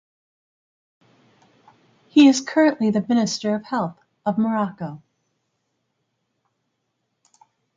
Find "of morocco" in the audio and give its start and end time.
4.25-5.03